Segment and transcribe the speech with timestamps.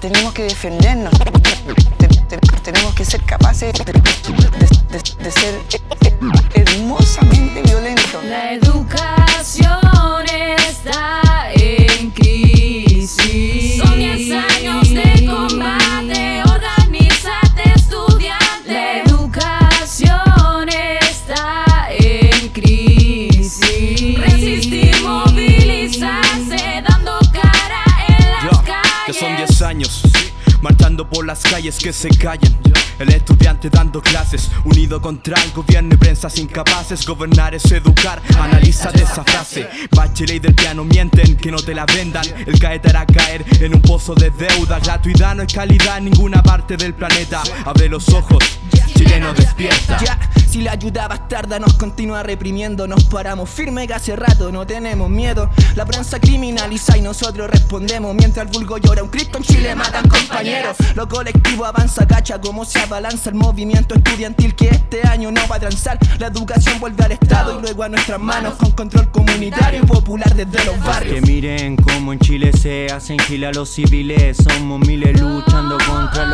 [0.00, 1.12] tenemos que defendernos,
[2.62, 5.60] tenemos que ser capaces de, ser
[6.54, 7.99] hermosamente violentos.
[30.62, 32.56] Marchando por las calles que se callen.
[32.98, 37.06] El estudiante dando clases, unido contra el gobierno y prensas incapaces.
[37.06, 39.68] Gobernar es educar, analiza esa frase.
[39.96, 42.26] Bachelet y del piano mienten, que no te la vendan.
[42.46, 44.78] El caer hará caer en un pozo de deuda.
[44.80, 47.42] Gratuidad no es calidad en ninguna parte del planeta.
[47.64, 48.44] Abre los ojos,
[48.94, 49.98] chileno despierta.
[50.50, 55.08] Si la ayuda bastarda nos continúa reprimiendo, nos paramos firme que hace rato no tenemos
[55.08, 55.48] miedo.
[55.76, 58.16] La prensa criminaliza y nosotros respondemos.
[58.16, 60.76] Mientras el vulgo llora, un Cristo en Chile matan compañeros.
[60.96, 65.54] Lo colectivo avanza, cacha como se balanza el movimiento estudiantil que este año no va
[65.54, 66.00] a transar.
[66.18, 70.34] La educación vuelve al Estado y luego a nuestras manos con control comunitario y popular
[70.34, 71.14] desde los barrios.
[71.14, 74.38] Que miren cómo en Chile se hacen girar los civiles.
[74.38, 76.26] Somos miles luchando contra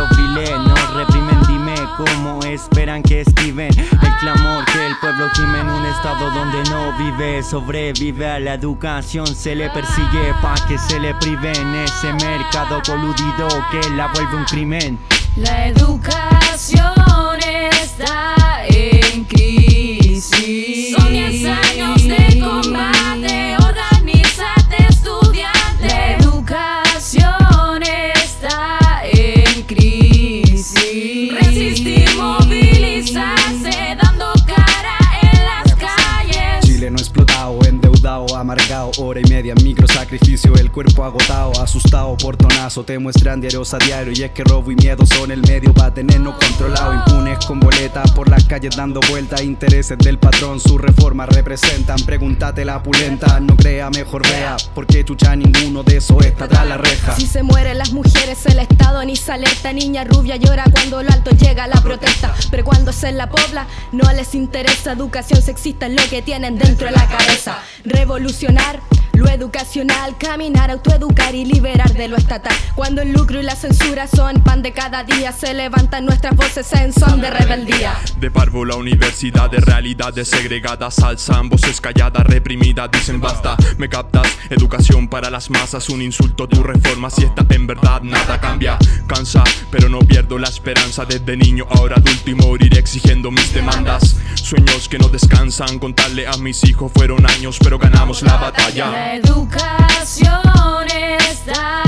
[2.57, 7.43] esperan que escriben el clamor que el pueblo gime en un estado donde no vive.
[7.43, 12.81] Sobrevive a la educación, se le persigue pa' que se le prive en ese mercado
[12.85, 14.99] coludido que la vuelve un crimen.
[15.37, 16.95] La educación
[17.43, 18.46] está
[37.37, 42.99] Chileno explotado, endeudado, amargado, hora y media, micro sacrificio, el cuerpo agotado, asustado, portonazo, te
[42.99, 46.35] muestran diarios a diario y es que robo y miedo son el medio para tenernos
[46.37, 51.99] controlado, impunes con boletas por las calles dando vueltas, intereses del patrón, sus reformas representan,
[52.05, 56.77] pregúntate la pulenta, no crea, mejor vea, porque chucha ninguno de esos está tras la
[56.77, 57.17] reja.
[57.17, 59.73] Si se mueren las mujeres, el Estado ni se alerta.
[59.73, 62.35] Niña rubia llora cuando lo alto llega la protesta.
[62.51, 64.93] Pero cuando se la pobla, no les interesa.
[64.93, 67.59] Educación sexista es lo que tienen dentro de la cabeza.
[67.87, 68.96] Revolucionar.
[69.17, 72.55] Lo educacional, caminar, autoeducar y liberar de lo estatal.
[72.75, 76.71] Cuando el lucro y la censura son pan de cada día, se levantan nuestras voces
[76.75, 77.95] en son de rebeldía.
[78.21, 84.29] De parvo la universidad de realidades segregadas alzan voces calladas, reprimidas, dicen basta, me captas,
[84.51, 88.77] educación para las masas, un insulto tu reforma, si esta en verdad nada cambia,
[89.07, 94.17] cansa, pero no pierdo la esperanza desde niño, ahora adulto y morir exigiendo mis demandas,
[94.35, 99.06] sueños que no descansan, contarle a mis hijos fueron años, pero ganamos la batalla.
[99.07, 101.86] La educación está